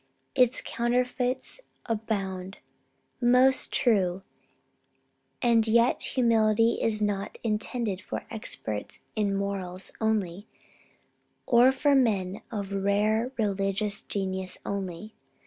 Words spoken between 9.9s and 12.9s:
only, or for men of a